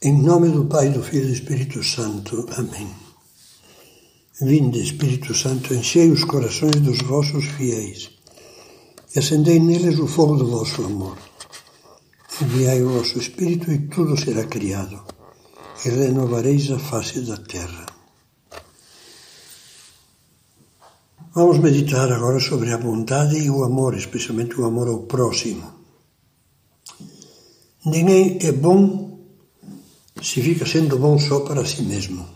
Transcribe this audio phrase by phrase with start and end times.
[0.00, 2.46] Em nome do Pai, do Filho e do Espírito Santo.
[2.56, 2.88] Amém.
[4.40, 8.08] Vinde, Espírito Santo, enchei os corações dos vossos fiéis
[9.12, 11.18] e acendei neles o fogo do vosso amor.
[12.40, 15.02] Enviai o vosso Espírito e tudo será criado,
[15.84, 17.84] e renovareis a face da terra.
[21.34, 25.72] Vamos meditar agora sobre a bondade e o amor, especialmente o amor ao próximo.
[27.84, 29.07] Ninguém é bom
[30.22, 32.28] se fica sendo bom só para si mesmo.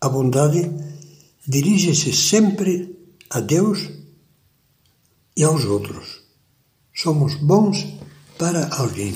[0.00, 0.70] A bondade
[1.46, 2.98] dirige-se sempre
[3.30, 3.90] a Deus
[5.36, 6.22] e aos outros.
[6.94, 7.86] Somos bons
[8.38, 9.14] para alguém.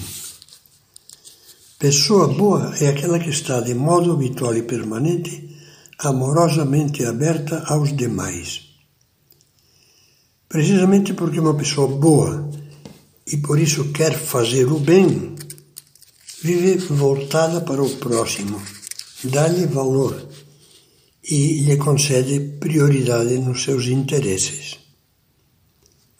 [1.79, 5.47] Pessoa boa é aquela que está de modo habitual e permanente
[5.99, 8.63] amorosamente aberta aos demais.
[10.49, 12.51] Precisamente porque uma pessoa boa
[13.27, 15.36] e por isso quer fazer o bem,
[16.43, 18.61] vive voltada para o próximo,
[19.25, 20.29] dá-lhe valor
[21.29, 24.79] e lhe concede prioridade nos seus interesses.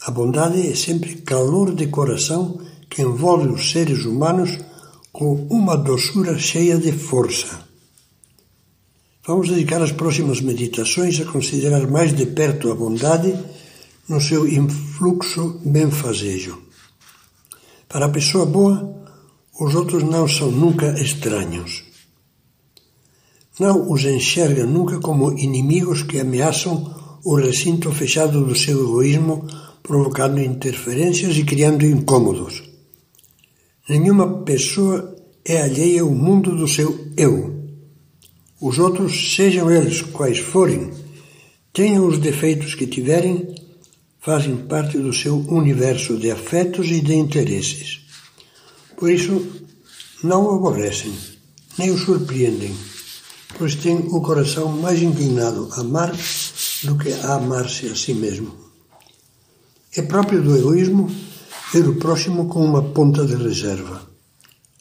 [0.01, 4.57] A bondade é sempre calor de coração que envolve os seres humanos
[5.11, 7.67] com uma doçura cheia de força.
[9.25, 13.37] Vamos dedicar as próximas meditações a considerar mais de perto a bondade
[14.07, 16.61] no seu influxo benfazejo.
[17.89, 19.06] Para a pessoa boa,
[19.59, 21.83] os outros não são nunca estranhos.
[23.59, 29.47] Não os enxerga nunca como inimigos que ameaçam o recinto fechado do seu egoísmo,
[29.81, 32.63] provocando interferências e criando incômodos.
[33.89, 37.57] Nenhuma pessoa é alheia ao mundo do seu eu.
[38.61, 40.91] Os outros, sejam eles quais forem,
[41.73, 43.55] tenham os defeitos que tiverem,
[44.19, 48.06] fazem parte do seu universo de afetos e de interesses.
[48.97, 49.45] Por isso,
[50.23, 51.13] não o aborrecem,
[51.77, 52.75] nem o surpreendem,
[53.55, 56.11] pois têm o coração mais inclinado a amar
[56.83, 58.55] do que a amar-se a si mesmo.
[59.95, 61.11] É próprio do egoísmo
[61.71, 64.01] ver o próximo com uma ponta de reserva.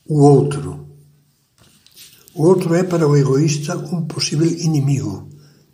[0.08, 0.86] O outro.
[2.34, 5.28] O outro é para o egoísta um possível inimigo,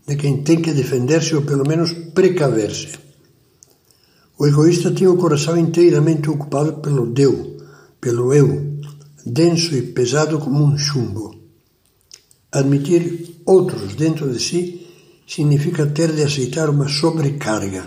[0.04, 2.98] de quem tem que defender-se ou pelo menos precaver-se.
[4.36, 7.51] O egoísta tem o coração inteiramente ocupado pelo Deus
[8.02, 8.80] pelo eu,
[9.24, 11.36] denso e pesado como um chumbo.
[12.50, 14.88] Admitir outros dentro de si
[15.24, 17.84] significa ter de aceitar uma sobrecarga.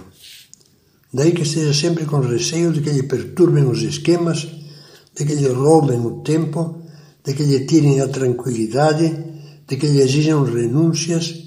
[1.14, 4.48] Daí que esteja sempre com receio de que lhe perturbem os esquemas,
[5.14, 6.82] de que lhe roubem o tempo,
[7.22, 9.08] de que lhe tirem a tranquilidade,
[9.68, 11.44] de que lhe exijam renúncias,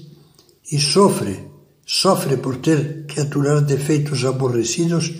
[0.71, 1.39] e sofre,
[1.87, 5.11] sofre por ter que aturar defeitos aborrecidos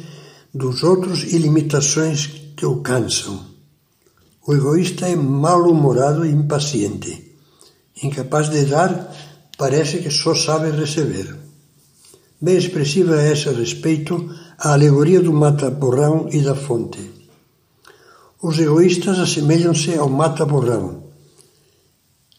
[0.53, 3.45] dos outros e limitações o cansam.
[4.45, 7.35] O egoísta é mal-humorado e impaciente.
[8.01, 9.13] Incapaz de dar,
[9.57, 11.35] parece que só sabe receber.
[12.41, 17.11] Bem expressiva é esse respeito a alegoria do mata-borrão e da fonte.
[18.41, 21.03] Os egoístas assemelham-se ao mata-borrão,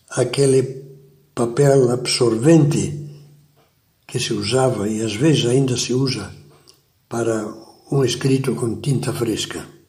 [0.08, 0.62] aquele
[1.34, 3.10] papel absorvente
[4.06, 6.30] que se usava e às vezes ainda se usa
[7.08, 7.46] para
[7.92, 9.79] um escrito com tinta fresca.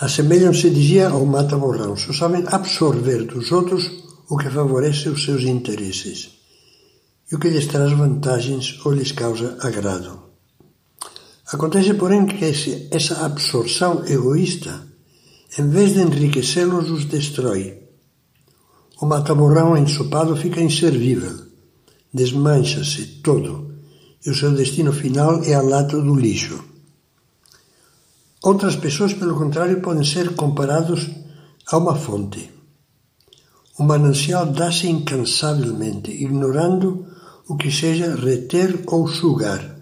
[0.00, 1.96] Assemelham-se, dizia, ao mata-borrão.
[1.96, 3.90] Só sabem absorver dos outros
[4.28, 6.30] o que favorece os seus interesses
[7.30, 10.20] e o que lhes traz vantagens ou lhes causa agrado.
[11.52, 14.86] Acontece, porém, que esse, essa absorção egoísta,
[15.58, 17.78] em vez de enriquecê-los, os destrói.
[19.00, 21.36] O mata-borrão ensopado fica inservível,
[22.12, 23.74] desmancha-se todo,
[24.24, 26.71] e o seu destino final é a lata do lixo.
[28.42, 31.08] Outras pessoas, pelo contrário, podem ser comparados
[31.70, 32.50] a uma fonte.
[33.78, 37.06] O manancial dá-se incansavelmente, ignorando
[37.48, 39.76] o que seja reter ou sugar.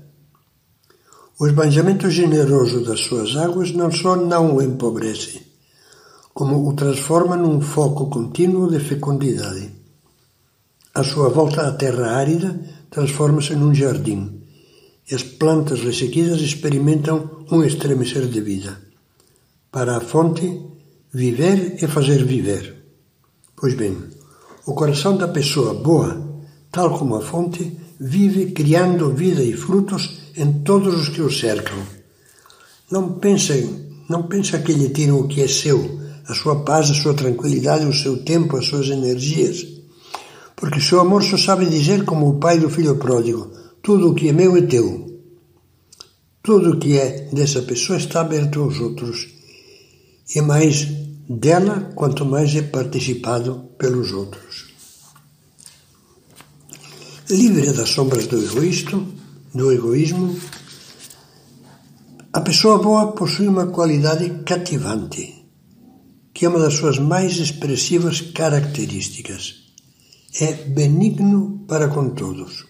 [1.38, 5.40] O esbanjamento generoso das suas águas não só não o empobrece,
[6.34, 9.70] como o transforma num foco contínuo de fecundidade.
[10.94, 12.60] A sua volta à terra árida
[12.90, 14.39] transforma-se num jardim
[15.14, 18.80] as plantas ressequidas experimentam um estremecer de vida.
[19.70, 20.60] Para a fonte,
[21.12, 22.76] viver é fazer viver.
[23.56, 23.96] Pois bem,
[24.66, 30.62] o coração da pessoa boa, tal como a fonte, vive criando vida e frutos em
[30.62, 31.78] todos os que o cercam.
[32.90, 36.94] Não pensem, não pensa que lhe tiram o que é seu, a sua paz, a
[36.94, 39.66] sua tranquilidade, o seu tempo, as suas energias.
[40.56, 43.50] Porque seu amor só sabe dizer como o pai do filho pródigo:
[43.82, 45.20] tudo o que é meu é teu.
[46.42, 49.28] Tudo o que é dessa pessoa está aberto aos outros.
[50.34, 50.86] E mais
[51.28, 54.68] dela quanto mais é participado pelos outros.
[57.30, 59.06] Livre das sombras do egoísmo,
[59.54, 60.36] do egoísmo,
[62.32, 65.46] a pessoa boa possui uma qualidade cativante,
[66.34, 69.54] que é uma das suas mais expressivas características.
[70.40, 72.69] É benigno para com todos.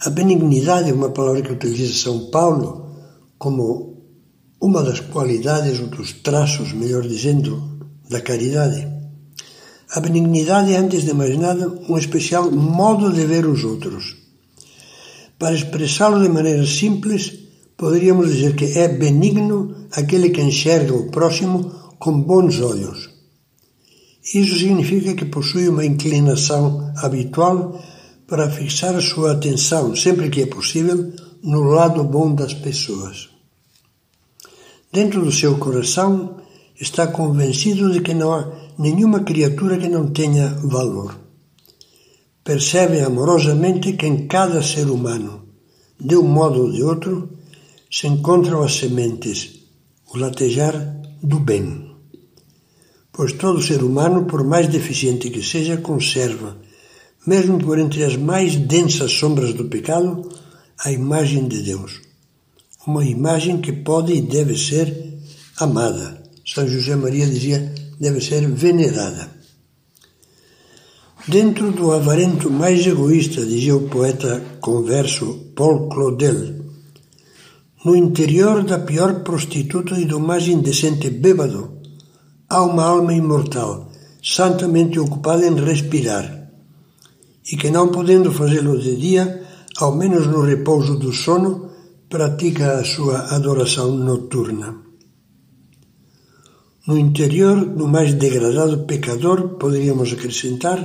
[0.00, 2.90] A benignidade é uma palavra que utiliza São Paulo
[3.38, 3.94] como
[4.60, 7.62] uma das qualidades ou dos traços, melhor dizendo,
[8.08, 8.88] da caridade.
[9.90, 14.16] A benignidade é, antes de mais nada, um especial modo de ver os outros.
[15.38, 17.32] Para expressá-lo de maneira simples,
[17.76, 23.10] poderíamos dizer que é benigno aquele que enxerga o próximo com bons olhos.
[24.34, 27.78] Isso significa que possui uma inclinação habitual
[28.26, 31.12] para fixar sua atenção, sempre que é possível,
[31.42, 33.28] no lado bom das pessoas.
[34.92, 36.36] Dentro do seu coração
[36.80, 41.18] está convencido de que não há nenhuma criatura que não tenha valor.
[42.42, 45.44] Percebe amorosamente que em cada ser humano,
[46.00, 47.28] de um modo ou de outro,
[47.90, 49.60] se encontram as sementes,
[50.12, 50.74] o latejar
[51.22, 51.90] do bem.
[53.12, 56.56] Pois todo ser humano, por mais deficiente que seja, conserva,
[57.26, 60.28] mesmo por entre as mais densas sombras do pecado,
[60.84, 62.00] a imagem de Deus.
[62.86, 65.14] Uma imagem que pode e deve ser
[65.58, 66.22] amada.
[66.44, 69.30] São José Maria dizia, deve ser venerada.
[71.26, 76.64] Dentro do avarento mais egoísta, dizia o poeta converso Paul Claudel,
[77.84, 81.78] no interior da pior prostituta e do mais indecente bêbado,
[82.48, 83.90] há uma alma imortal,
[84.22, 86.43] santamente ocupada em respirar,
[87.50, 89.42] e que, não podendo fazê-lo de dia,
[89.76, 91.70] ao menos no repouso do sono,
[92.08, 94.76] pratica a sua adoração noturna.
[96.86, 100.78] No interior do mais degradado pecador, poderíamos acrescentar,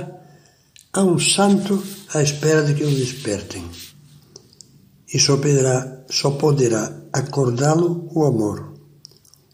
[0.92, 1.82] há um santo
[2.14, 3.64] à espera de que o despertem
[5.12, 8.74] e só poderá, só poderá acordá-lo o amor,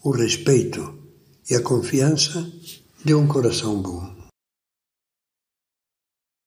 [0.04, 0.98] o respeito
[1.50, 2.46] e a confiança
[3.04, 4.15] de um coração bom.